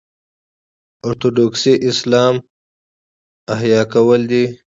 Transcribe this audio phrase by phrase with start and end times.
[1.05, 2.35] اورتوډوکسي اسلام
[3.53, 4.43] احیا کول دي.